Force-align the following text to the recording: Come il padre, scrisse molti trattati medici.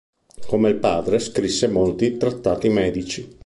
Come 0.47 0.69
il 0.69 0.77
padre, 0.77 1.19
scrisse 1.19 1.67
molti 1.67 2.17
trattati 2.17 2.69
medici. 2.69 3.37